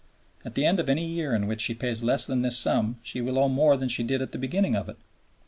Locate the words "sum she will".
2.57-3.37